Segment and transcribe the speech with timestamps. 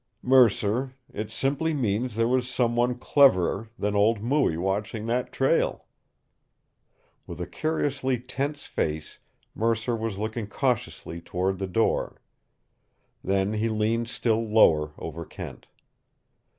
[0.23, 5.85] "Mercer, it simply means there was some one cleverer than old Mooie watching that trail."
[7.27, 9.19] With a curiously tense face
[9.53, 12.19] Mercer was looking cautiously toward the door.
[13.23, 15.67] Then he leaned still lower over Kent.